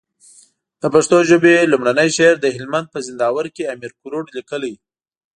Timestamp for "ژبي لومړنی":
1.29-2.09